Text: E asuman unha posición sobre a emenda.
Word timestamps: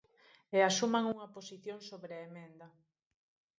E 0.55 0.59
asuman 0.69 1.05
unha 1.13 1.31
posición 1.35 1.79
sobre 1.89 2.13
a 2.15 2.23
emenda. 2.29 2.67